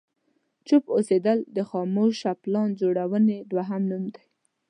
چوپ 0.67 0.83
اوسېدل 0.95 1.39
د 1.55 1.57
خاموشه 1.69 2.31
پلان 2.43 2.69
جوړونې 2.81 3.37
دوهم 3.51 3.81
نوم 3.91 4.03
دی. 4.13 4.23